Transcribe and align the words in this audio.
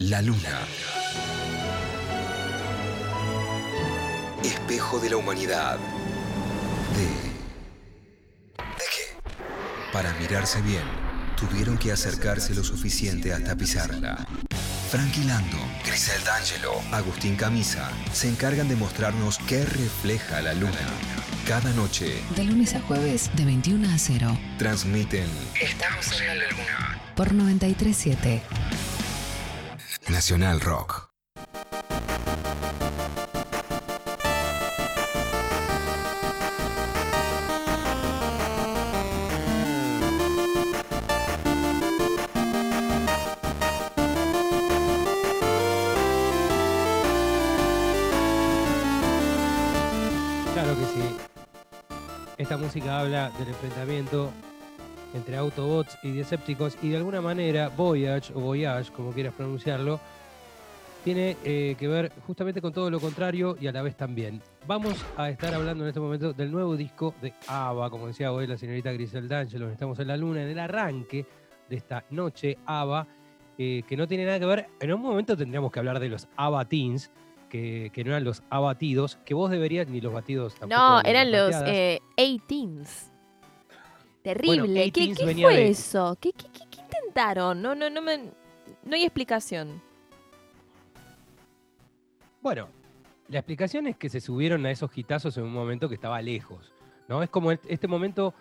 La 0.00 0.22
luna. 0.22 0.58
Espejo 4.42 4.98
de 4.98 5.10
la 5.10 5.16
humanidad. 5.18 5.78
¿De... 6.96 7.04
¿De 8.64 8.84
qué? 8.90 9.30
Para 9.92 10.12
mirarse 10.14 10.62
bien, 10.62 10.82
tuvieron 11.36 11.76
que 11.76 11.92
acercarse 11.92 12.54
lo 12.54 12.64
suficiente 12.64 13.32
hasta 13.34 13.56
pisarla. 13.56 14.26
Frankie 14.90 15.24
Lando, 15.24 15.58
Grisel 15.84 16.24
D'Angelo, 16.24 16.80
Agustín 16.92 17.36
Camisa 17.36 17.90
se 18.12 18.28
encargan 18.28 18.68
de 18.68 18.76
mostrarnos 18.76 19.38
qué 19.46 19.64
refleja 19.64 20.40
la 20.40 20.54
luna. 20.54 20.72
Cada 21.46 21.70
noche 21.72 22.22
De 22.36 22.44
lunes 22.44 22.74
a 22.74 22.80
jueves, 22.80 23.30
de 23.36 23.44
21 23.44 23.88
a 23.88 23.98
0, 23.98 24.38
transmiten 24.58 25.26
Estamos 25.60 26.20
en 26.20 26.26
la 26.26 26.34
luna. 26.34 27.00
por 27.14 27.32
937. 27.34 28.42
Nacional 30.10 30.60
Rock. 30.60 31.08
Claro 50.52 50.76
que 50.76 50.86
sí. 50.86 51.16
Esta 52.36 52.56
música 52.56 52.98
habla 52.98 53.30
del 53.38 53.48
enfrentamiento 53.48 54.32
entre 55.14 55.36
Autobots 55.36 55.98
y 56.02 56.12
Decepticons 56.12 56.76
y 56.82 56.90
de 56.90 56.96
alguna 56.96 57.20
manera 57.20 57.68
Voyage 57.68 58.32
o 58.34 58.40
Voyage, 58.40 58.92
como 58.92 59.12
quieras 59.12 59.34
pronunciarlo, 59.34 60.00
tiene 61.04 61.36
eh, 61.44 61.76
que 61.78 61.88
ver 61.88 62.12
justamente 62.26 62.60
con 62.60 62.72
todo 62.72 62.90
lo 62.90 63.00
contrario 63.00 63.56
y 63.60 63.66
a 63.66 63.72
la 63.72 63.82
vez 63.82 63.96
también. 63.96 64.42
Vamos 64.66 65.04
a 65.16 65.30
estar 65.30 65.54
hablando 65.54 65.84
en 65.84 65.88
este 65.88 66.00
momento 66.00 66.32
del 66.32 66.50
nuevo 66.50 66.76
disco 66.76 67.14
de 67.22 67.32
ABBA, 67.46 67.90
como 67.90 68.06
decía 68.06 68.32
hoy 68.32 68.46
la 68.46 68.58
señorita 68.58 68.92
Grisel 68.92 69.28
D'Angelo, 69.28 69.70
estamos 69.70 69.98
en 69.98 70.08
la 70.08 70.16
luna, 70.16 70.42
en 70.42 70.48
el 70.48 70.58
arranque 70.58 71.24
de 71.68 71.76
esta 71.76 72.04
noche 72.10 72.58
ABBA, 72.66 73.06
eh, 73.56 73.82
que 73.86 73.96
no 73.96 74.06
tiene 74.06 74.26
nada 74.26 74.38
que 74.38 74.46
ver, 74.46 74.66
en 74.80 74.92
un 74.92 75.00
momento 75.00 75.36
tendríamos 75.36 75.72
que 75.72 75.78
hablar 75.78 76.00
de 76.00 76.08
los 76.08 76.28
ABBA 76.36 76.64
Teens, 76.66 77.10
que, 77.48 77.90
que 77.92 78.04
no 78.04 78.10
eran 78.10 78.24
los 78.24 78.42
abatidos, 78.48 79.18
que 79.24 79.34
vos 79.34 79.50
deberías, 79.50 79.88
ni 79.88 80.00
los 80.00 80.12
batidos 80.12 80.54
tampoco. 80.54 80.80
No, 80.80 81.00
eran 81.02 81.30
los 81.32 81.54
eh, 81.66 82.00
18s. 82.16 83.10
Terrible. 84.22 84.58
Bueno, 84.60 84.74
¿Qué, 84.74 84.92
18s 84.92 85.16
qué 85.16 85.34
fue 85.42 85.54
de- 85.56 85.68
eso? 85.68 86.16
¿Qué, 86.20 86.32
qué, 86.32 86.46
qué- 86.52 86.64
qué 86.70 86.80
intentaron? 86.82 87.60
No, 87.62 87.74
no, 87.74 87.88
no 87.88 88.02
me. 88.02 88.18
No 88.84 88.94
hay 88.96 89.04
explicación. 89.04 89.80
Bueno, 92.42 92.68
la 93.28 93.38
explicación 93.40 93.86
es 93.86 93.96
que 93.96 94.08
se 94.08 94.20
subieron 94.20 94.64
a 94.66 94.70
esos 94.70 94.90
hitazos 94.96 95.36
en 95.36 95.44
un 95.44 95.52
momento 95.52 95.88
que 95.88 95.94
estaba 95.94 96.20
lejos. 96.22 96.72
¿no? 97.08 97.22
Es 97.22 97.28
como 97.30 97.50
el- 97.50 97.60
este 97.68 97.88
momento, 97.88 98.34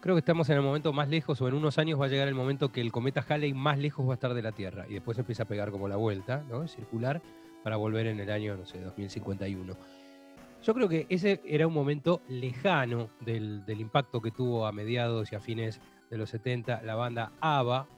creo 0.00 0.14
que 0.14 0.20
estamos 0.20 0.48
en 0.50 0.56
el 0.56 0.62
momento 0.62 0.92
más 0.92 1.08
lejos, 1.08 1.40
o 1.40 1.48
en 1.48 1.54
unos 1.54 1.78
años 1.78 2.00
va 2.00 2.04
a 2.04 2.08
llegar 2.08 2.28
el 2.28 2.34
momento 2.34 2.70
que 2.70 2.80
el 2.80 2.92
cometa 2.92 3.24
Halley 3.26 3.54
más 3.54 3.78
lejos 3.78 4.06
va 4.06 4.12
a 4.12 4.14
estar 4.14 4.34
de 4.34 4.42
la 4.42 4.52
Tierra. 4.52 4.86
Y 4.88 4.94
después 4.94 5.18
empieza 5.18 5.44
a 5.44 5.46
pegar 5.46 5.70
como 5.70 5.88
la 5.88 5.96
vuelta, 5.96 6.44
¿no? 6.48 6.68
Circular, 6.68 7.22
para 7.62 7.76
volver 7.76 8.06
en 8.08 8.20
el 8.20 8.30
año, 8.30 8.56
no 8.56 8.66
sé, 8.66 8.80
2051. 8.80 9.74
Yo 10.62 10.74
creo 10.74 10.88
que 10.88 11.06
ese 11.08 11.40
era 11.44 11.66
un 11.66 11.74
momento 11.74 12.22
lejano 12.28 13.10
del, 13.20 13.64
del 13.66 13.80
impacto 13.80 14.20
que 14.20 14.30
tuvo 14.30 14.66
a 14.66 14.72
mediados 14.72 15.32
y 15.32 15.34
a 15.34 15.40
fines 15.40 15.80
de 16.08 16.16
los 16.18 16.30
70 16.30 16.82
la 16.82 16.94
banda 16.94 17.32
ABBA. 17.40 17.88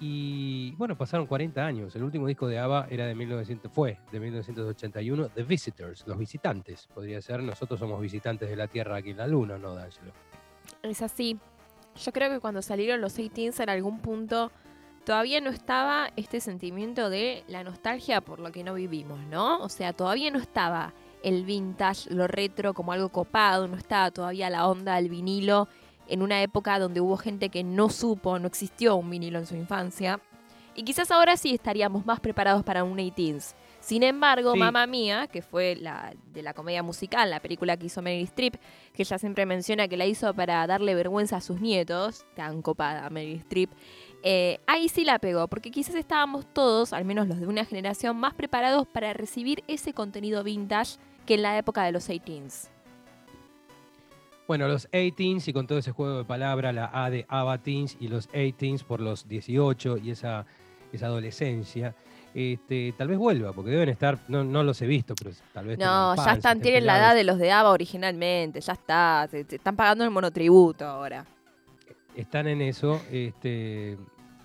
Y 0.00 0.72
bueno, 0.72 0.96
pasaron 0.96 1.26
40 1.26 1.64
años. 1.64 1.94
El 1.94 2.02
último 2.02 2.26
disco 2.26 2.48
de 2.48 2.58
ABBA 2.58 2.88
era 2.90 3.06
de 3.06 3.14
1900, 3.14 3.70
fue 3.70 3.98
de 4.10 4.18
1981, 4.18 5.28
The 5.28 5.42
Visitors, 5.44 6.04
los 6.06 6.18
visitantes. 6.18 6.88
Podría 6.92 7.20
ser, 7.20 7.42
nosotros 7.42 7.78
somos 7.78 8.00
visitantes 8.00 8.48
de 8.48 8.56
la 8.56 8.66
Tierra 8.66 8.96
aquí 8.96 9.10
en 9.10 9.18
la 9.18 9.26
Luna, 9.26 9.58
¿no, 9.58 9.74
D'Angelo? 9.74 10.12
Es 10.82 11.02
así. 11.02 11.38
Yo 12.04 12.12
creo 12.12 12.30
que 12.30 12.40
cuando 12.40 12.62
salieron 12.62 13.00
los 13.00 13.18
18s 13.18 13.62
en 13.62 13.70
algún 13.70 14.00
punto 14.00 14.50
todavía 15.04 15.40
no 15.40 15.50
estaba 15.50 16.10
este 16.16 16.40
sentimiento 16.40 17.08
de 17.08 17.42
la 17.48 17.64
nostalgia 17.64 18.20
por 18.20 18.40
lo 18.40 18.52
que 18.52 18.62
no 18.62 18.74
vivimos, 18.74 19.18
¿no? 19.26 19.58
O 19.60 19.68
sea, 19.68 19.92
todavía 19.92 20.30
no 20.30 20.38
estaba 20.38 20.92
el 21.22 21.44
vintage, 21.44 22.10
lo 22.10 22.26
retro 22.26 22.74
como 22.74 22.92
algo 22.92 23.08
copado, 23.08 23.68
no 23.68 23.76
estaba 23.76 24.10
todavía 24.10 24.50
la 24.50 24.66
onda 24.66 24.96
del 24.96 25.08
vinilo 25.08 25.68
en 26.08 26.22
una 26.22 26.42
época 26.42 26.78
donde 26.78 27.00
hubo 27.00 27.16
gente 27.16 27.48
que 27.50 27.62
no 27.62 27.90
supo, 27.90 28.38
no 28.38 28.46
existió 28.46 28.96
un 28.96 29.10
vinilo 29.10 29.38
en 29.38 29.46
su 29.46 29.56
infancia. 29.56 30.20
Y 30.74 30.84
quizás 30.84 31.10
ahora 31.10 31.36
sí 31.36 31.54
estaríamos 31.54 32.06
más 32.06 32.20
preparados 32.20 32.62
para 32.64 32.84
un 32.84 32.96
18s. 32.96 33.54
Sin 33.80 34.02
embargo, 34.02 34.52
Sí. 34.52 34.58
Mamma 34.58 34.86
Mía, 34.86 35.28
que 35.28 35.40
fue 35.40 35.76
la 35.76 36.12
de 36.32 36.42
la 36.42 36.52
comedia 36.52 36.82
musical, 36.82 37.30
la 37.30 37.40
película 37.40 37.76
que 37.76 37.86
hizo 37.86 38.02
Meryl 38.02 38.24
Streep, 38.24 38.56
que 38.92 39.02
ella 39.02 39.18
siempre 39.18 39.46
menciona 39.46 39.88
que 39.88 39.96
la 39.96 40.04
hizo 40.04 40.34
para 40.34 40.66
darle 40.66 40.94
vergüenza 40.94 41.36
a 41.36 41.40
sus 41.40 41.60
nietos, 41.60 42.26
tan 42.34 42.60
copada 42.60 43.08
Meryl 43.08 43.38
Streep, 43.38 43.70
eh, 44.22 44.58
ahí 44.66 44.88
sí 44.88 45.04
la 45.04 45.18
pegó, 45.20 45.46
porque 45.48 45.70
quizás 45.70 45.94
estábamos 45.94 46.44
todos, 46.52 46.92
al 46.92 47.04
menos 47.04 47.28
los 47.28 47.38
de 47.38 47.46
una 47.46 47.64
generación, 47.64 48.16
más 48.16 48.34
preparados 48.34 48.86
para 48.88 49.12
recibir 49.12 49.62
ese 49.68 49.92
contenido 49.94 50.42
vintage 50.42 50.98
que 51.24 51.34
en 51.34 51.42
la 51.42 51.56
época 51.56 51.84
de 51.84 51.92
los 51.92 52.08
18s. 52.08 52.68
Bueno, 54.48 54.66
los 54.66 54.90
18s 54.90 55.48
y 55.48 55.52
con 55.52 55.66
todo 55.66 55.78
ese 55.78 55.92
juego 55.92 56.18
de 56.18 56.24
palabra, 56.24 56.72
la 56.72 56.90
A 56.92 57.10
de 57.10 57.26
ABBA 57.28 57.58
Teens 57.58 57.96
y 58.00 58.08
los 58.08 58.28
18s 58.30 58.82
por 58.82 59.00
los 59.00 59.28
18 59.28 59.98
y 59.98 60.10
esa, 60.10 60.46
esa 60.90 61.06
adolescencia, 61.06 61.94
este, 62.38 62.94
tal 62.96 63.08
vez 63.08 63.18
vuelva, 63.18 63.52
porque 63.52 63.70
deben 63.70 63.88
estar, 63.88 64.18
no, 64.28 64.44
no 64.44 64.62
los 64.62 64.80
he 64.82 64.86
visto, 64.86 65.14
pero 65.14 65.34
tal 65.52 65.66
vez... 65.66 65.78
No, 65.78 66.14
ya 66.16 66.32
están, 66.34 66.60
tienen 66.60 66.86
la 66.86 66.98
edad 66.98 67.14
de 67.14 67.24
los 67.24 67.38
de 67.38 67.50
ABBA 67.52 67.70
originalmente, 67.70 68.60
ya 68.60 68.72
está, 68.74 69.28
te 69.30 69.40
están 69.56 69.74
pagando 69.76 70.04
el 70.04 70.10
monotributo 70.10 70.84
ahora. 70.86 71.24
están 72.16 72.46
en 72.48 72.62
eso, 72.62 73.00
este, 73.10 73.96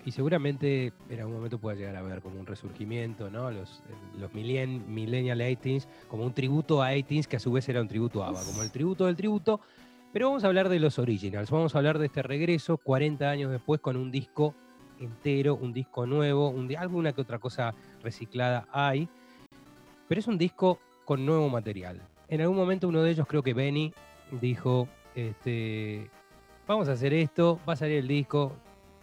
y 0.04 0.10
seguramente 0.12 0.92
en 1.08 1.20
algún 1.20 1.36
momento 1.36 1.58
pueda 1.58 1.76
llegar 1.76 1.96
a 1.96 2.02
ver 2.02 2.20
como 2.20 2.38
un 2.40 2.46
resurgimiento, 2.46 3.30
¿no? 3.30 3.50
Los, 3.50 3.82
los 4.18 4.30
millen- 4.32 4.84
Millennial 4.86 5.40
18s, 5.40 5.86
como 6.08 6.24
un 6.24 6.32
tributo 6.34 6.82
a 6.82 6.92
18s 6.92 7.26
que 7.26 7.36
a 7.36 7.40
su 7.40 7.52
vez 7.52 7.68
era 7.68 7.80
un 7.80 7.88
tributo 7.88 8.22
a 8.22 8.28
ABBA, 8.28 8.44
como 8.44 8.62
el 8.62 8.70
tributo 8.70 9.06
del 9.06 9.16
tributo. 9.16 9.60
Pero 10.12 10.28
vamos 10.28 10.44
a 10.44 10.46
hablar 10.46 10.68
de 10.68 10.78
los 10.78 10.98
originals, 11.00 11.50
vamos 11.50 11.74
a 11.74 11.78
hablar 11.78 11.98
de 11.98 12.06
este 12.06 12.22
regreso 12.22 12.76
40 12.76 13.28
años 13.28 13.50
después 13.50 13.80
con 13.80 13.96
un 13.96 14.12
disco 14.12 14.54
entero, 15.00 15.54
un 15.54 15.72
disco 15.72 16.06
nuevo, 16.06 16.48
un, 16.48 16.74
alguna 16.76 17.12
que 17.12 17.20
otra 17.20 17.38
cosa 17.38 17.74
reciclada 18.02 18.66
hay, 18.72 19.08
pero 20.08 20.18
es 20.18 20.26
un 20.26 20.38
disco 20.38 20.78
con 21.04 21.24
nuevo 21.24 21.48
material. 21.48 22.00
En 22.28 22.40
algún 22.40 22.56
momento 22.56 22.88
uno 22.88 23.02
de 23.02 23.10
ellos, 23.10 23.26
creo 23.26 23.42
que 23.42 23.54
Benny, 23.54 23.92
dijo, 24.40 24.88
este, 25.14 26.10
vamos 26.66 26.88
a 26.88 26.92
hacer 26.92 27.12
esto, 27.14 27.60
va 27.68 27.74
a 27.74 27.76
salir 27.76 27.98
el 27.98 28.08
disco 28.08 28.52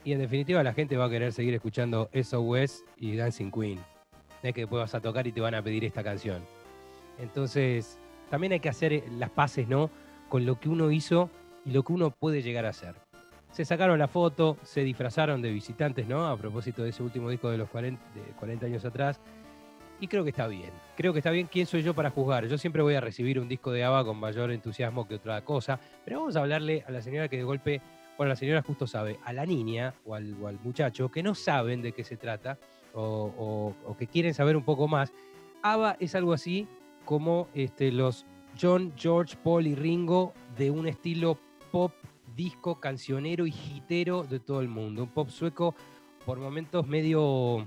y 0.03 0.13
en 0.13 0.19
definitiva 0.19 0.63
la 0.63 0.74
gente 0.74 0.97
va 0.97 1.06
a 1.06 1.09
querer 1.09 1.31
seguir 1.31 1.53
escuchando 1.53 2.09
SOS 2.13 2.84
y 2.97 3.16
Dancing 3.16 3.52
Queen. 3.52 3.78
No 3.78 4.50
es 4.50 4.53
que 4.53 4.62
después 4.62 4.81
vas 4.81 4.96
a 4.96 5.02
tocar 5.02 5.28
y 5.28 5.31
te 5.31 5.41
van 5.41 5.53
a 5.53 5.62
pedir 5.62 5.85
esta 5.85 6.03
canción. 6.03 6.41
Entonces, 7.19 8.00
también 8.29 8.53
hay 8.53 8.59
que 8.59 8.69
hacer 8.69 9.03
las 9.18 9.29
paces, 9.29 9.68
¿no? 9.68 9.91
Con 10.29 10.46
lo 10.46 10.59
que 10.59 10.69
uno 10.69 10.90
hizo 10.91 11.29
y 11.66 11.72
lo 11.72 11.84
que 11.84 11.94
uno 11.94 12.09
puede 12.09 12.41
llegar 12.41 12.66
a 12.66 12.69
hacer. 12.69 12.96
Se 13.51 13.66
sacaron 13.66 14.00
la 14.00 14.07
foto, 14.07 14.57
se 14.63 14.81
disfrazaron 14.81 15.41
de 15.41 15.51
visitantes, 15.51 16.07
¿no? 16.07 16.28
A 16.28 16.38
propósito 16.38 16.84
de 16.84 16.89
ese 16.89 17.03
último 17.03 17.29
disco 17.29 17.50
de 17.50 17.57
los 17.57 17.69
40, 17.69 18.01
de 18.16 18.22
40 18.34 18.66
años 18.66 18.85
atrás. 18.85 19.19
Y 20.00 20.07
creo 20.07 20.23
que 20.23 20.31
está 20.31 20.47
bien. 20.47 20.72
Creo 20.95 21.13
que 21.13 21.19
está 21.19 21.31
bien. 21.31 21.47
¿Quién 21.51 21.66
soy 21.66 21.84
yo 21.84 21.94
para 21.94 22.09
juzgar? 22.09 22.47
Yo 22.47 22.57
siempre 22.57 22.81
voy 22.81 22.95
a 22.95 23.01
recibir 23.01 23.40
un 23.40 23.47
disco 23.47 23.72
de 23.72 23.84
ABBA 23.84 24.06
con 24.06 24.17
mayor 24.17 24.51
entusiasmo 24.51 25.07
que 25.07 25.16
otra 25.16 25.41
cosa. 25.44 25.79
Pero 26.03 26.19
vamos 26.19 26.35
a 26.35 26.40
hablarle 26.40 26.84
a 26.88 26.91
la 26.91 27.01
señora 27.01 27.28
que 27.28 27.38
de 27.38 27.44
golpe, 27.44 27.81
bueno, 28.17 28.29
la 28.29 28.35
señora 28.35 28.63
justo 28.63 28.88
sabe, 28.88 29.19
a 29.23 29.34
la 29.34 29.45
niña 29.45 29.94
o 30.06 30.16
al, 30.16 30.35
o 30.41 30.47
al 30.47 30.59
muchacho 30.63 31.09
que 31.09 31.22
no 31.22 31.35
saben 31.35 31.81
de 31.81 31.91
qué 31.91 32.03
se 32.03 32.17
trata 32.17 32.57
o 32.94 33.73
que 33.97 34.07
quieren 34.07 34.34
saber 34.34 34.56
un 34.57 34.64
poco 34.64 34.87
más. 34.87 35.14
ABBA 35.61 35.97
es 35.99 36.16
algo 36.16 36.34
así 36.34 36.67
como 37.05 37.47
este, 37.53 37.91
los 37.91 38.25
John, 38.59 38.93
George, 38.96 39.37
Paul 39.43 39.67
y 39.67 39.75
Ringo 39.75 40.34
de 40.58 40.72
un 40.72 40.87
estilo 40.87 41.37
pop, 41.72 41.93
disco, 42.35 42.79
cancionero 42.79 43.45
y 43.45 43.53
hitero 43.53 44.23
de 44.23 44.39
todo 44.39 44.61
el 44.61 44.67
mundo. 44.67 45.03
Un 45.03 45.09
pop 45.09 45.29
sueco 45.29 45.75
por 46.25 46.39
momentos 46.39 46.87
medio 46.87 47.66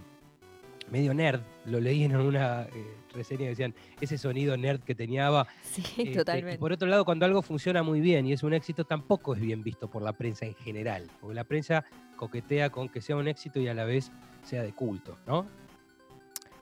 medio 0.91 1.15
nerd. 1.15 1.41
Lo 1.65 1.81
leí 1.81 2.05
en 2.05 2.17
una 2.17 2.63
eh, 2.63 2.69
reseña 3.13 3.41
que 3.41 3.49
decían 3.51 3.75
ese 4.01 4.19
sonido 4.19 4.57
nerd 4.57 4.81
que 4.81 4.95
tenía. 4.95 5.47
Sí, 5.63 5.83
Este, 5.83 6.03
y 6.03 6.13
totalmente. 6.13 6.59
por 6.59 6.73
otro 6.73 6.89
lado, 6.89 7.05
cuando 7.05 7.25
algo 7.25 7.43
funciona 7.43 7.83
muy 7.83 8.01
bien 8.01 8.27
y 8.27 8.33
es 8.33 8.43
un 8.43 8.53
éxito, 8.55 8.85
tampoco 8.85 9.35
es 9.35 9.41
bien 9.41 9.63
visto 9.63 9.89
por 9.89 10.03
la 10.03 10.13
prensa 10.13 10.47
en 10.47 10.55
general. 10.55 11.09
Porque 11.21 11.35
la 11.35 11.45
prensa 11.45 11.85
coquetea 12.17 12.71
con 12.71 12.89
que 12.89 13.01
sea 13.01 13.17
un 13.17 13.29
éxito 13.29 13.61
y 13.61 13.69
a 13.69 13.75
la 13.75 13.85
vez 13.85 14.13
sea 14.45 14.63
de 14.63 14.73
culto, 14.73 15.19
¿no? 15.27 15.47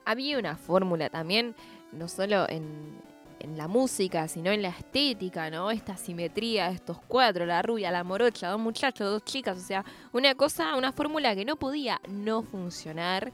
Había 0.05 0.37
una 0.37 0.57
fórmula 0.57 1.09
también, 1.09 1.55
no 1.91 2.07
solo 2.07 2.47
en, 2.49 3.01
en 3.43 3.57
la 3.57 3.67
música, 3.67 4.27
sino 4.27 4.51
en 4.51 4.61
la 4.61 4.69
estética, 4.69 5.51
¿no? 5.51 5.69
Esta 5.69 5.97
simetría, 5.97 6.69
estos 6.69 6.97
cuatro, 7.07 7.45
la 7.45 7.61
rubia, 7.61 7.91
la 7.91 8.03
morocha, 8.03 8.49
dos 8.49 8.59
muchachos, 8.59 9.11
dos 9.11 9.23
chicas, 9.23 9.57
o 9.57 9.61
sea, 9.61 9.85
una 10.13 10.33
cosa, 10.33 10.75
una 10.75 10.91
fórmula 10.91 11.35
que 11.35 11.45
no 11.45 11.57
podía 11.57 12.01
no 12.07 12.41
funcionar, 12.41 13.31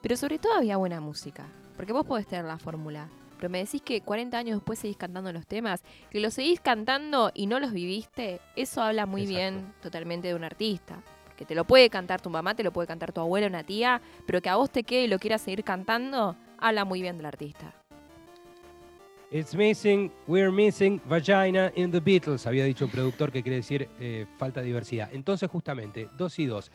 Pero 0.00 0.16
sobre 0.16 0.38
todo 0.38 0.54
había 0.54 0.76
buena 0.76 1.00
música. 1.00 1.46
Porque 1.76 1.92
vos 1.92 2.06
podés 2.06 2.26
tener 2.28 2.44
la 2.44 2.58
fórmula. 2.58 3.08
Pero 3.36 3.50
me 3.50 3.58
decís 3.58 3.82
que 3.82 4.00
40 4.00 4.38
años 4.38 4.56
después 4.58 4.78
seguís 4.78 4.96
cantando 4.96 5.32
los 5.32 5.46
temas, 5.46 5.82
que 6.10 6.20
los 6.20 6.34
seguís 6.34 6.60
cantando 6.60 7.32
y 7.34 7.46
no 7.46 7.58
los 7.58 7.72
viviste, 7.72 8.40
eso 8.54 8.82
habla 8.82 9.06
muy 9.06 9.26
bien 9.26 9.74
totalmente 9.82 10.28
de 10.28 10.34
un 10.34 10.44
artista. 10.44 11.02
Que 11.36 11.44
te 11.44 11.54
lo 11.54 11.64
puede 11.64 11.88
cantar 11.88 12.20
tu 12.20 12.30
mamá, 12.30 12.54
te 12.54 12.64
lo 12.64 12.72
puede 12.72 12.88
cantar 12.88 13.12
tu 13.12 13.20
abuela, 13.20 13.46
una 13.46 13.64
tía, 13.64 14.00
pero 14.26 14.40
que 14.40 14.48
a 14.48 14.56
vos 14.56 14.70
te 14.70 14.82
quede 14.82 15.04
y 15.04 15.08
lo 15.08 15.18
quieras 15.18 15.42
seguir 15.42 15.62
cantando, 15.62 16.36
habla 16.58 16.84
muy 16.84 17.00
bien 17.00 17.16
del 17.16 17.26
artista. 17.26 17.77
It's 19.30 19.54
missing, 19.54 20.10
we're 20.26 20.50
missing 20.50 21.02
vagina 21.04 21.70
in 21.74 21.90
the 21.90 22.00
Beatles, 22.00 22.46
había 22.46 22.64
dicho 22.64 22.86
un 22.86 22.90
productor 22.90 23.30
que 23.30 23.42
quiere 23.42 23.56
decir 23.56 23.86
eh, 24.00 24.24
falta 24.38 24.60
de 24.60 24.66
diversidad. 24.66 25.10
Entonces, 25.12 25.50
justamente, 25.50 26.08
dos 26.16 26.38
y 26.38 26.46
dos. 26.46 26.72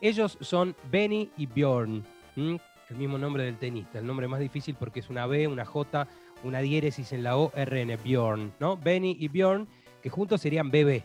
Ellos 0.00 0.38
son 0.40 0.76
Benny 0.88 1.32
y 1.36 1.46
Bjorn, 1.46 2.04
el 2.36 2.96
mismo 2.96 3.18
nombre 3.18 3.42
del 3.42 3.58
tenista, 3.58 3.98
el 3.98 4.06
nombre 4.06 4.28
más 4.28 4.38
difícil 4.38 4.76
porque 4.78 5.00
es 5.00 5.10
una 5.10 5.26
B, 5.26 5.48
una 5.48 5.64
J, 5.64 6.06
una 6.44 6.60
diéresis 6.60 7.12
en 7.12 7.24
la 7.24 7.36
O, 7.36 7.50
R, 7.56 7.80
N, 7.80 7.96
Bjorn, 7.96 8.52
¿no? 8.60 8.76
Benny 8.76 9.16
y 9.18 9.26
Bjorn, 9.26 9.66
que 10.00 10.08
juntos 10.08 10.40
serían 10.40 10.70
BB. 10.70 11.02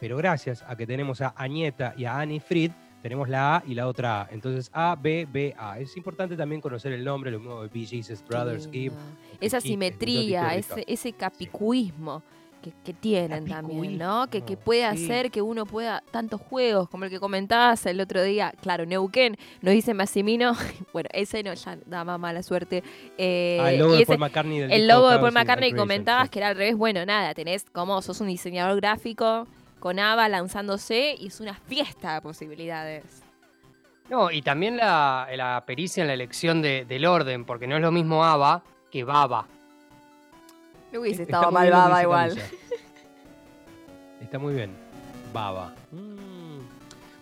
Pero 0.00 0.16
gracias 0.16 0.64
a 0.66 0.74
que 0.74 0.84
tenemos 0.84 1.20
a 1.20 1.32
Añeta 1.36 1.94
y 1.96 2.06
a 2.06 2.18
Annie 2.18 2.40
Fried, 2.40 2.72
tenemos 3.02 3.28
la 3.28 3.56
A 3.56 3.62
y 3.66 3.74
la 3.74 3.86
otra 3.86 4.22
A. 4.22 4.28
Entonces 4.30 4.70
A, 4.72 4.96
B, 5.00 5.26
B, 5.30 5.54
A. 5.58 5.78
Es 5.78 5.96
importante 5.96 6.36
también 6.36 6.60
conocer 6.60 6.92
el 6.92 7.04
nombre, 7.04 7.30
lo 7.30 7.38
mismo 7.38 7.62
de 7.62 7.68
B, 7.68 7.86
Jesus, 7.86 8.22
Brothers, 8.26 8.68
Gibb. 8.70 8.92
Esa 9.40 9.60
simetría, 9.60 10.54
ese, 10.54 10.84
ese 10.86 11.12
capicuismo 11.12 12.22
que, 12.60 12.92
tienen 12.92 13.46
también, 13.46 13.98
¿no? 13.98 14.28
Que, 14.28 14.42
que 14.42 14.56
puede 14.56 14.84
hacer 14.84 15.30
que 15.30 15.42
uno 15.42 15.64
pueda 15.66 16.02
tantos 16.10 16.40
juegos, 16.40 16.88
como 16.88 17.04
el 17.04 17.10
que 17.10 17.18
comentabas 17.18 17.86
el 17.86 18.00
otro 18.00 18.22
día. 18.22 18.52
Claro, 18.60 18.84
Neuquén, 18.84 19.36
nos 19.62 19.72
dice 19.72 19.94
Massimino, 19.94 20.54
bueno, 20.92 21.08
ese 21.12 21.42
no, 21.42 21.54
ya 21.54 21.78
da 21.86 22.04
más 22.04 22.20
mala 22.20 22.42
suerte. 22.42 22.82
Eh, 23.16 23.58
ah, 23.60 23.72
el 23.72 23.78
logo 23.78 23.96
de 23.96 24.06
Paul 24.06 24.18
McCartney 24.18 24.60
El 24.60 24.86
logo 24.86 25.10
de 25.10 25.18
Paul 25.18 25.32
McCartney 25.32 25.72
comentabas 25.72 26.28
que 26.28 26.38
era 26.38 26.48
al 26.48 26.56
revés. 26.56 26.76
Bueno, 26.76 27.04
nada, 27.06 27.34
tenés 27.34 27.64
como 27.72 28.02
sos 28.02 28.20
un 28.20 28.28
diseñador 28.28 28.76
gráfico 28.76 29.46
con 29.80 29.98
ABBA 29.98 30.28
lanzándose 30.28 31.16
y 31.18 31.28
es 31.28 31.40
una 31.40 31.54
fiesta 31.54 32.14
de 32.14 32.20
posibilidades. 32.20 33.22
No, 34.08 34.30
y 34.30 34.42
también 34.42 34.76
la, 34.76 35.62
pericia 35.66 36.02
en 36.02 36.08
la 36.08 36.14
elección 36.14 36.62
del 36.62 37.06
orden, 37.06 37.44
porque 37.44 37.66
no 37.66 37.76
es 37.76 37.82
lo 37.82 37.90
mismo 37.90 38.24
ABBA 38.24 38.62
que 38.90 39.04
Baba. 39.04 39.46
No 40.92 41.00
hubiese 41.00 41.22
estado 41.22 41.50
mal 41.50 41.70
Baba 41.70 42.02
igual. 42.02 42.36
Está 44.20 44.38
muy 44.38 44.54
bien. 44.54 44.72
Baba. 45.32 45.74
Mm. 45.92 46.58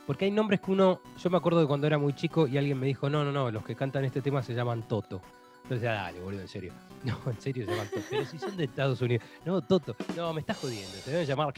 Porque 0.06 0.24
hay 0.24 0.30
nombres 0.30 0.60
que 0.60 0.70
uno. 0.70 1.00
Yo 1.18 1.28
me 1.28 1.36
acuerdo 1.36 1.60
de 1.60 1.66
cuando 1.66 1.86
era 1.86 1.98
muy 1.98 2.14
chico 2.14 2.46
y 2.46 2.56
alguien 2.56 2.80
me 2.80 2.86
dijo: 2.86 3.10
No, 3.10 3.22
no, 3.24 3.30
no, 3.32 3.50
los 3.50 3.62
que 3.62 3.76
cantan 3.76 4.06
este 4.06 4.22
tema 4.22 4.42
se 4.42 4.54
llaman 4.54 4.88
Toto. 4.88 5.20
Entonces, 5.64 5.82
dale, 5.82 6.18
boludo, 6.20 6.40
en 6.40 6.48
serio. 6.48 6.72
No, 7.04 7.18
en 7.26 7.40
serio 7.40 7.64
se 7.64 7.70
llaman 7.72 7.88
Toto. 7.88 8.06
Pero 8.10 8.24
si 8.24 8.38
son 8.38 8.56
de 8.56 8.64
Estados 8.64 9.00
Unidos. 9.00 9.24
No, 9.44 9.60
Toto. 9.62 9.96
No, 10.16 10.32
me 10.32 10.40
estás 10.40 10.58
jodiendo. 10.58 10.90
Se 11.04 11.10
deben 11.10 11.26
llamar 11.26 11.54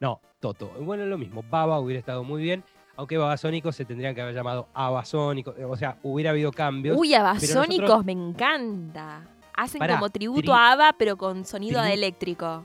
No, 0.00 0.20
Toto. 0.40 0.68
Bueno, 0.80 1.06
lo 1.06 1.18
mismo. 1.18 1.42
Baba 1.48 1.80
hubiera 1.80 2.00
estado 2.00 2.24
muy 2.24 2.42
bien. 2.42 2.64
Aunque 2.96 3.16
Babasónicos 3.16 3.76
se 3.76 3.84
tendrían 3.84 4.14
que 4.14 4.22
haber 4.22 4.34
llamado 4.34 4.68
Abasónicos. 4.74 5.54
O 5.68 5.76
sea, 5.76 5.98
hubiera 6.02 6.30
habido 6.30 6.50
cambios. 6.52 6.96
Uy, 6.98 7.14
Abasónicos 7.14 8.04
me 8.04 8.12
encanta. 8.12 9.22
Hacen 9.54 9.80
como 9.86 10.10
tributo 10.10 10.54
a 10.54 10.72
ABBA, 10.72 10.92
pero 10.98 11.16
con 11.16 11.44
sonido 11.44 11.82
eléctrico. 11.82 12.64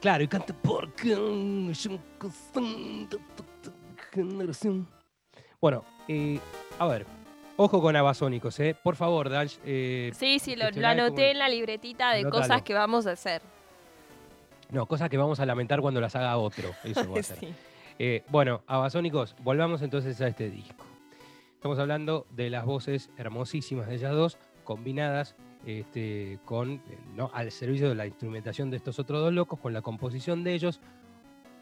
Claro, 0.00 0.22
y 0.22 0.28
canta 0.28 0.54
porque 0.62 1.16
Bueno, 5.60 5.84
eh, 6.06 6.38
a 6.78 6.86
ver, 6.86 7.06
ojo 7.56 7.80
con 7.80 7.96
Abasónicos, 7.96 8.58
¿eh? 8.60 8.76
Por 8.80 8.96
favor, 8.96 9.28
Dash. 9.28 9.56
Eh, 9.64 10.12
sí, 10.14 10.38
sí, 10.38 10.56
lo, 10.56 10.66
anoté 10.86 11.30
en 11.30 11.38
la 11.38 11.48
libretita 11.48 12.12
de 12.12 12.24
cosas 12.24 12.62
que 12.62 12.74
vamos 12.74 13.06
a 13.06 13.12
hacer. 13.12 13.42
No, 14.70 14.86
cosas 14.86 15.08
que 15.08 15.16
vamos 15.16 15.40
a 15.40 15.46
lamentar 15.46 15.80
cuando 15.80 16.00
las 16.00 16.16
haga 16.16 16.36
otro. 16.36 16.70
Eso 16.84 17.10
va 17.10 17.20
a 17.20 17.22
ser. 17.24 17.38
Eh, 17.98 18.24
bueno, 18.28 18.62
Abasónicos, 18.66 19.34
volvamos 19.42 19.82
entonces 19.82 20.20
a 20.20 20.28
este 20.28 20.50
disco. 20.50 20.84
Estamos 21.54 21.78
hablando 21.78 22.26
de 22.30 22.50
las 22.50 22.64
voces 22.64 23.10
hermosísimas 23.16 23.86
de 23.88 23.94
ellas 23.94 24.12
dos, 24.12 24.38
combinadas 24.64 25.34
este, 25.64 26.38
con, 26.44 26.82
¿no? 27.14 27.30
al 27.32 27.50
servicio 27.50 27.88
de 27.88 27.94
la 27.94 28.06
instrumentación 28.06 28.70
de 28.70 28.76
estos 28.76 28.98
otros 28.98 29.20
dos 29.20 29.32
locos, 29.32 29.58
con 29.58 29.72
la 29.72 29.82
composición 29.82 30.44
de 30.44 30.54
ellos, 30.54 30.80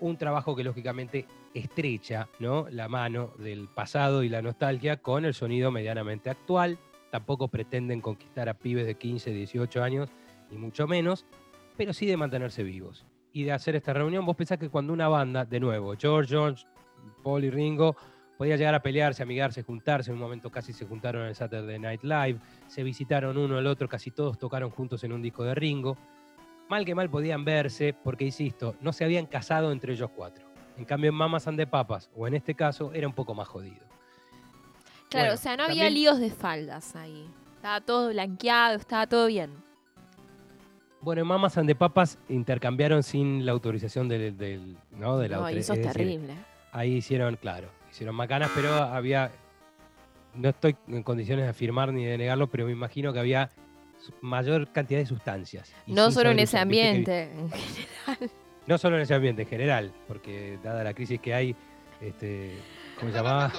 un 0.05 0.19
trabajo 0.19 0.55
que 0.55 0.63
lógicamente 0.63 1.27
estrecha 1.55 2.29
¿no? 2.39 2.67
la 2.71 2.89
mano 2.89 3.33
del 3.39 3.69
pasado 3.69 4.23
y 4.23 4.29
la 4.29 4.43
nostalgia 4.43 4.99
con 4.99 5.25
el 5.25 5.33
sonido 5.33 5.71
medianamente 5.71 6.29
actual. 6.29 6.79
Tampoco 7.11 7.49
pretenden 7.49 8.03
conquistar 8.03 8.49
a 8.49 8.55
pibes 8.55 8.87
de 8.87 8.97
15, 8.97 9.31
18 9.31 9.83
años, 9.83 10.11
ni 10.51 10.59
mucho 10.59 10.87
menos, 10.87 11.25
pero 11.77 11.95
sí 11.95 12.07
de 12.07 12.19
mantenerse 12.19 12.63
vivos. 12.63 13.07
Y 13.33 13.45
de 13.45 13.53
hacer 13.53 13.77
esta 13.77 13.95
reunión, 13.95 14.27
vos 14.27 14.37
pensás 14.37 14.59
que 14.59 14.69
cuando 14.69 14.93
una 14.93 15.09
banda, 15.09 15.45
de 15.45 15.59
nuevo, 15.59 15.95
George 15.99 16.35
Jones, 16.35 16.67
Paul 17.23 17.45
y 17.45 17.51
Ringo, 17.51 17.97
podía 18.37 18.57
llegar 18.57 18.75
a 18.75 18.83
pelearse, 18.83 19.23
amigarse, 19.23 19.63
juntarse. 19.63 20.11
En 20.11 20.17
un 20.17 20.21
momento 20.23 20.51
casi 20.51 20.73
se 20.73 20.85
juntaron 20.85 21.23
en 21.23 21.29
el 21.29 21.35
Saturday 21.35 21.79
Night 21.79 22.03
Live, 22.03 22.41
se 22.67 22.83
visitaron 22.83 23.39
uno 23.39 23.57
al 23.57 23.67
otro, 23.67 23.89
casi 23.89 24.11
todos 24.11 24.39
tocaron 24.39 24.71
juntos 24.71 25.03
en 25.05 25.13
un 25.13 25.23
disco 25.23 25.45
de 25.45 25.55
Ringo. 25.55 25.97
Mal 26.75 26.85
que 26.85 26.97
mal 26.97 27.09
podían 27.09 27.45
verse, 27.45 27.95
porque 27.95 28.25
insisto, 28.25 28.75
no 28.81 28.93
se 28.93 29.05
habían 29.05 29.27
casado 29.27 29.71
entre 29.71 29.93
ellos 29.93 30.11
cuatro. 30.11 30.45
En 30.77 30.85
cambio, 30.85 31.11
en 31.11 31.15
Mamas 31.15 31.47
and 31.47 31.57
the 31.57 31.69
Papas, 31.69 32.11
o 32.17 32.27
en 32.27 32.35
este 32.35 32.57
caso, 32.57 32.93
era 32.93 33.07
un 33.07 33.15
poco 33.15 33.33
más 33.33 33.47
jodido. 33.47 33.87
Claro, 35.09 35.35
o 35.35 35.37
sea, 35.37 35.57
no 35.57 35.63
había 35.63 35.89
líos 35.89 36.19
de 36.19 36.31
faldas 36.31 36.97
ahí. 36.97 37.31
Estaba 37.55 37.81
todo 37.81 38.09
blanqueado, 38.09 38.75
estaba 38.75 39.07
todo 39.07 39.29
bien. 39.29 39.53
Bueno, 41.01 41.23
en 41.23 41.29
Mamas 41.29 41.57
and 41.59 41.69
the 41.69 41.77
Papas 41.77 42.19
intercambiaron 42.29 43.05
sin 43.05 43.47
la 43.47 43.53
autorización 43.53 44.09
del, 44.09 44.77
¿no? 44.99 45.17
de 45.19 45.29
la 45.29 45.37
No, 45.37 45.47
eso 45.47 45.75
es 45.75 45.81
terrible. 45.81 46.35
Ahí 46.73 46.95
hicieron, 46.95 47.37
claro, 47.37 47.69
hicieron 47.89 48.17
macanas, 48.17 48.51
pero 48.53 48.75
había, 48.75 49.31
no 50.35 50.49
estoy 50.49 50.75
en 50.89 51.05
condiciones 51.05 51.45
de 51.45 51.51
afirmar 51.51 51.93
ni 51.93 52.05
de 52.05 52.19
negarlo, 52.19 52.49
pero 52.49 52.67
me 52.67 52.73
imagino 52.73 53.13
que 53.13 53.21
había 53.21 53.51
mayor 54.21 54.71
cantidad 54.73 55.01
de 55.01 55.07
sustancias. 55.07 55.73
No 55.87 56.11
solo 56.11 56.31
en 56.31 56.39
ese 56.39 56.59
ambiente, 56.59 57.31
en 57.33 57.51
general. 57.51 58.31
No 58.67 58.79
solo 58.79 58.97
en 58.97 59.03
ese 59.03 59.15
ambiente, 59.15 59.43
en 59.43 59.49
general, 59.49 59.93
porque 60.09 60.59
dada 60.63 60.83
la 60.83 60.95
crisis 60.95 61.21
que 61.21 61.35
hay, 61.35 61.55
este, 62.01 62.59
¿cómo 62.99 63.11
se 63.11 63.19
llamaba? 63.19 63.53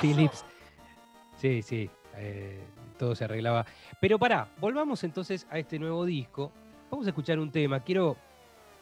Philips. 0.00 0.44
Sí, 1.36 1.62
sí, 1.62 1.88
eh, 2.16 2.60
todo 2.98 3.14
se 3.14 3.24
arreglaba. 3.24 3.64
Pero 4.00 4.18
pará, 4.18 4.48
volvamos 4.58 5.04
entonces 5.04 5.46
a 5.50 5.58
este 5.58 5.78
nuevo 5.78 6.04
disco. 6.04 6.50
Vamos 6.90 7.06
a 7.06 7.10
escuchar 7.10 7.38
un 7.38 7.50
tema. 7.50 7.80
Quiero, 7.80 8.16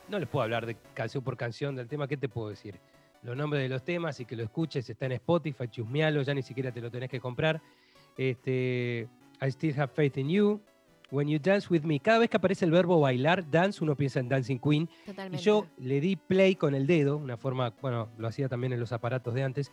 no 0.09 0.19
les 0.19 0.29
puedo 0.29 0.43
hablar 0.43 0.65
de 0.65 0.77
canción 0.95 1.23
por 1.23 1.37
canción 1.37 1.77
del 1.77 1.87
tema, 1.87 2.09
¿qué 2.09 2.17
te 2.17 2.29
puedo 2.29 2.49
decir? 2.49 2.81
los 3.23 3.37
nombres 3.37 3.63
de 3.63 3.69
los 3.69 3.83
temas 3.83 4.19
y 4.21 4.25
que 4.25 4.37
lo 4.37 4.45
escuches. 4.45 4.89
Está 4.89 5.07
en 5.07 5.13
Spotify, 5.13 5.69
chusmealo, 5.69 6.23
ya 6.23 6.35
ni 6.35 6.43
siquiera 6.43 6.73
te 6.73 6.81
lo 6.81 6.91
tenés 6.91 7.11
que 7.11 7.21
comprar. 7.21 7.61
Este, 8.17 9.09
I 9.41 9.47
Still 9.49 9.81
Have 9.81 9.93
Faith 9.95 10.17
in 10.19 10.29
You. 10.29 10.61
When 11.11 11.29
You 11.29 11.39
Dance 11.39 11.69
With 11.71 11.83
Me. 11.83 12.01
Cada 12.01 12.19
vez 12.19 12.31
que 12.31 12.37
aparece 12.37 12.65
el 12.65 12.71
verbo 12.71 13.01
bailar, 13.01 13.51
dance, 13.51 13.83
uno 13.83 13.97
piensa 13.97 14.21
en 14.21 14.29
Dancing 14.29 14.59
Queen. 14.59 14.89
Y 15.33 15.37
yo 15.39 15.67
le 15.79 16.01
di 16.01 16.17
play 16.17 16.55
con 16.55 16.75
el 16.75 16.87
dedo, 16.87 17.17
una 17.17 17.37
forma, 17.37 17.73
bueno, 17.81 18.11
lo 18.19 18.29
hacía 18.29 18.49
también 18.49 18.73
en 18.73 18.81
los 18.81 18.93
aparatos 18.93 19.35
de 19.35 19.43
antes, 19.43 19.73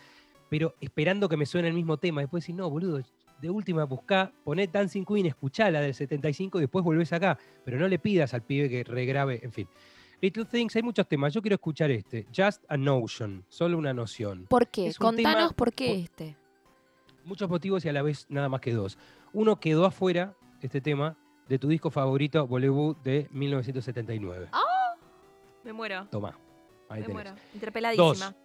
pero 0.49 0.75
esperando 0.79 1.27
que 1.27 1.37
me 1.37 1.45
suene 1.45 1.67
el 1.67 1.73
mismo 1.73 1.97
tema. 1.97 2.21
Después 2.21 2.43
decís, 2.43 2.55
no, 2.55 2.69
boludo, 2.69 3.01
de 3.41 3.49
última 3.49 3.83
buscá, 3.83 4.31
poné 4.43 4.67
Dancing 4.67 5.03
Queen, 5.03 5.33
la 5.57 5.81
del 5.81 5.93
75 5.93 6.59
y 6.59 6.61
después 6.61 6.85
volvés 6.85 7.11
acá. 7.11 7.37
Pero 7.63 7.77
no 7.77 7.87
le 7.87 7.99
pidas 7.99 8.33
al 8.33 8.41
pibe 8.41 8.69
que 8.69 8.83
regrabe, 8.83 9.39
en 9.43 9.51
fin. 9.51 9.67
Little 10.21 10.45
Things, 10.45 10.75
hay 10.75 10.83
muchos 10.83 11.07
temas. 11.07 11.33
Yo 11.33 11.41
quiero 11.41 11.55
escuchar 11.55 11.91
este. 11.91 12.25
Just 12.35 12.63
a 12.69 12.77
Notion, 12.77 13.43
solo 13.49 13.77
una 13.77 13.93
noción. 13.93 14.45
¿Por 14.47 14.67
qué? 14.67 14.93
Contanos 14.97 15.53
por 15.53 15.73
qué 15.73 15.99
este. 15.99 16.37
Muchos 17.25 17.49
motivos 17.49 17.83
y 17.85 17.89
a 17.89 17.93
la 17.93 18.01
vez 18.01 18.25
nada 18.29 18.49
más 18.49 18.61
que 18.61 18.73
dos. 18.73 18.97
Uno 19.33 19.59
quedó 19.59 19.85
afuera, 19.85 20.35
este 20.61 20.79
tema, 20.79 21.17
de 21.47 21.59
tu 21.59 21.67
disco 21.67 21.89
favorito, 21.89 22.47
Bollywood, 22.47 22.97
de 22.97 23.27
1979. 23.31 24.49
¡Ah! 24.51 24.95
Me 25.63 25.73
muero. 25.73 26.07
Toma. 26.11 26.37
Ahí 26.89 27.01
Me 27.01 27.09
muero. 27.09 27.31
Interpeladísima. 27.53 28.35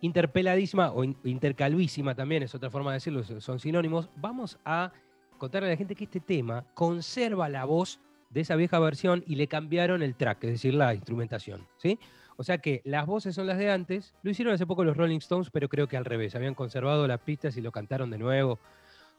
Interpeladísima 0.00 0.90
o 0.92 1.04
intercalvísima 1.04 2.14
también 2.14 2.42
es 2.42 2.54
otra 2.54 2.70
forma 2.70 2.90
de 2.90 2.96
decirlo, 2.96 3.22
son 3.40 3.60
sinónimos. 3.60 4.08
Vamos 4.16 4.58
a 4.64 4.90
contarle 5.38 5.68
a 5.68 5.70
la 5.72 5.76
gente 5.76 5.94
que 5.94 6.04
este 6.04 6.18
tema 6.18 6.64
conserva 6.74 7.48
la 7.48 7.64
voz 7.64 8.00
de 8.30 8.40
esa 8.40 8.56
vieja 8.56 8.78
versión 8.80 9.22
y 9.26 9.36
le 9.36 9.46
cambiaron 9.46 10.02
el 10.02 10.16
track, 10.16 10.44
es 10.44 10.50
decir, 10.52 10.74
la 10.74 10.94
instrumentación. 10.94 11.68
¿sí? 11.76 12.00
O 12.36 12.42
sea 12.42 12.58
que 12.58 12.80
las 12.84 13.06
voces 13.06 13.34
son 13.34 13.46
las 13.46 13.58
de 13.58 13.70
antes. 13.70 14.14
Lo 14.22 14.30
hicieron 14.30 14.54
hace 14.54 14.66
poco 14.66 14.82
los 14.82 14.96
Rolling 14.96 15.18
Stones, 15.18 15.50
pero 15.50 15.68
creo 15.68 15.86
que 15.86 15.96
al 15.96 16.04
revés. 16.04 16.34
Habían 16.34 16.54
conservado 16.54 17.06
las 17.06 17.20
pistas 17.20 17.56
y 17.56 17.60
lo 17.60 17.70
cantaron 17.70 18.10
de 18.10 18.18
nuevo 18.18 18.58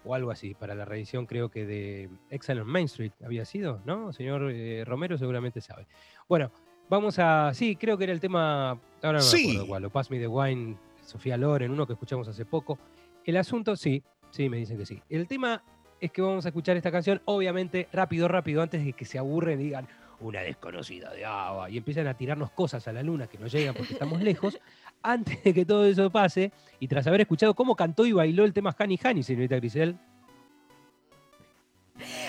o 0.06 0.16
algo 0.16 0.32
así. 0.32 0.54
Para 0.54 0.76
la 0.76 0.86
reedición 0.86 1.26
creo 1.26 1.50
que 1.50 1.66
de 1.66 2.10
Excellent 2.30 2.68
Main 2.68 2.86
Street 2.86 3.14
había 3.24 3.46
sido, 3.46 3.82
¿no? 3.86 4.14
Señor 4.14 4.52
eh, 4.52 4.84
Romero 4.86 5.18
seguramente 5.18 5.62
sabe. 5.62 5.88
Bueno, 6.28 6.52
vamos 6.90 7.20
a... 7.20 7.54
Sí, 7.54 7.76
creo 7.76 7.98
que 7.98 8.06
era 8.06 8.14
el 8.14 8.20
tema... 8.20 8.80
Ahora 9.02 9.20
no 9.20 9.22
sí. 9.22 9.58
me 9.58 9.64
acuerdo 9.64 9.90
cuál. 9.90 10.04
Pass 10.04 10.12
Me 10.12 10.20
the 10.20 10.28
Wine, 10.28 10.78
Sofía 11.06 11.38
Loren, 11.38 11.72
uno 11.72 11.88
que 11.88 11.94
escuchamos 11.94 12.28
hace 12.28 12.46
poco. 12.46 12.78
El 13.26 13.38
asunto, 13.38 13.76
sí, 13.76 14.04
Sí, 14.34 14.50
me 14.50 14.58
dicen 14.58 14.80
que 14.80 14.86
sí. 14.88 15.00
El 15.10 15.28
tema 15.28 15.64
es 16.02 16.12
que 16.12 16.24
vamos 16.24 16.44
a 16.46 16.50
escuchar 16.50 16.76
esta 16.76 16.92
canción, 16.92 17.22
obviamente, 17.26 17.88
rápido, 17.94 18.28
rápido, 18.28 18.64
antes 18.64 18.84
de 18.84 18.94
que 18.94 19.06
se 19.06 19.20
aburren 19.20 19.62
y 19.62 19.66
digan 19.66 19.88
una 20.20 20.42
desconocida 20.42 21.14
de 21.14 21.24
agua 21.24 21.70
y 21.70 21.78
empiezan 21.78 22.08
a 22.08 22.16
tirarnos 22.16 22.50
cosas 22.50 22.88
a 22.88 22.94
la 22.94 23.04
luna 23.04 23.28
que 23.28 23.38
no 23.38 23.46
llegan 23.46 23.76
porque 23.76 23.94
estamos 23.94 24.22
lejos. 24.22 24.60
Antes 25.04 25.44
de 25.44 25.54
que 25.54 25.66
todo 25.66 25.86
eso 25.86 26.10
pase, 26.10 26.52
y 26.80 26.88
tras 26.88 27.06
haber 27.08 27.22
escuchado 27.22 27.54
cómo 27.54 27.76
cantó 27.76 28.06
y 28.06 28.14
bailó 28.14 28.46
el 28.46 28.54
tema 28.54 28.76
Honey 28.78 29.00
Honey, 29.04 29.22
señorita 29.22 29.58
Grisel. 29.58 29.98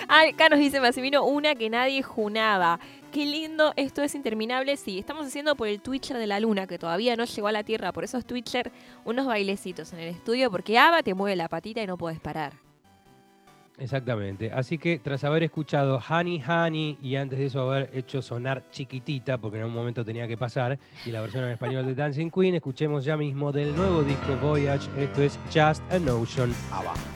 Acá 0.07 0.49
nos 0.49 0.59
dice 0.59 0.79
Massimino, 0.79 1.25
una 1.25 1.55
que 1.55 1.69
nadie 1.69 2.03
junaba. 2.03 2.79
Qué 3.11 3.25
lindo, 3.25 3.73
esto 3.75 4.03
es 4.03 4.13
interminable. 4.13 4.77
Sí, 4.77 4.99
estamos 4.99 5.25
haciendo 5.25 5.55
por 5.55 5.67
el 5.67 5.81
Twitcher 5.81 6.17
de 6.17 6.27
la 6.27 6.39
luna, 6.39 6.67
que 6.67 6.77
todavía 6.77 7.15
no 7.15 7.23
llegó 7.23 7.47
a 7.47 7.51
la 7.51 7.63
Tierra. 7.63 7.91
Por 7.91 8.03
eso 8.03 8.17
es 8.17 8.25
Twitcher, 8.25 8.71
unos 9.05 9.25
bailecitos 9.25 9.93
en 9.93 9.99
el 9.99 10.09
estudio, 10.09 10.51
porque 10.51 10.77
Ava 10.77 11.01
te 11.01 11.13
mueve 11.13 11.35
la 11.35 11.47
patita 11.47 11.81
y 11.81 11.87
no 11.87 11.97
puedes 11.97 12.19
parar. 12.19 12.53
Exactamente. 13.77 14.51
Así 14.51 14.77
que 14.77 14.99
tras 14.99 15.23
haber 15.23 15.43
escuchado 15.43 15.99
Honey 16.09 16.41
Honey 16.47 16.97
y 17.01 17.15
antes 17.15 17.39
de 17.39 17.45
eso 17.45 17.69
haber 17.69 17.89
hecho 17.93 18.21
sonar 18.21 18.69
chiquitita, 18.71 19.37
porque 19.37 19.59
en 19.59 19.65
un 19.65 19.73
momento 19.73 20.05
tenía 20.05 20.27
que 20.27 20.37
pasar, 20.37 20.79
y 21.05 21.11
la 21.11 21.21
versión 21.21 21.43
en 21.43 21.51
español 21.51 21.85
de 21.85 21.95
Dancing 21.95 22.29
Queen, 22.29 22.55
escuchemos 22.55 23.03
ya 23.03 23.17
mismo 23.17 23.51
del 23.51 23.75
nuevo 23.75 24.03
disco 24.03 24.35
Voyage. 24.41 24.89
Esto 24.97 25.23
es 25.23 25.39
Just 25.53 25.83
a 25.91 25.99
Notion 25.99 26.53
abajo. 26.71 27.14